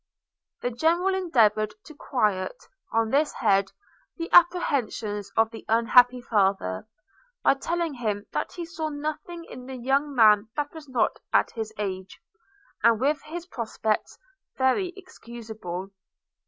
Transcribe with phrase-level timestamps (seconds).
[0.63, 2.55] The General endeavoured to quiet,
[2.91, 3.71] on this head,
[4.17, 6.87] the apprehensions of the unhappy father,
[7.43, 11.51] by telling him that he saw nothing in the young man that was not at
[11.51, 12.19] his age,
[12.81, 14.17] and with his prospects,
[14.57, 15.91] very excusable.